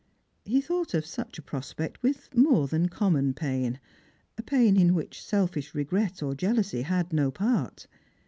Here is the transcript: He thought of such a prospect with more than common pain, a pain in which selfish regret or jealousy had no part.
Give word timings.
He 0.45 0.61
thought 0.61 0.95
of 0.95 1.05
such 1.05 1.37
a 1.37 1.43
prospect 1.43 2.01
with 2.01 2.35
more 2.35 2.67
than 2.67 2.89
common 2.89 3.35
pain, 3.35 3.79
a 4.35 4.41
pain 4.41 4.75
in 4.75 4.95
which 4.95 5.23
selfish 5.23 5.75
regret 5.75 6.23
or 6.23 6.33
jealousy 6.33 6.81
had 6.81 7.13
no 7.13 7.29
part. 7.29 7.85